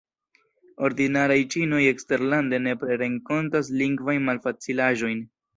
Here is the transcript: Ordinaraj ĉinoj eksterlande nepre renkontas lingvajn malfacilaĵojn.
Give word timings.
Ordinaraj 0.87 1.35
ĉinoj 1.55 1.83
eksterlande 1.91 2.61
nepre 2.65 2.97
renkontas 3.05 3.73
lingvajn 3.83 4.29
malfacilaĵojn. 4.31 5.27